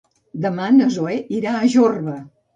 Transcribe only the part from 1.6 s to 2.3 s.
a Jorba.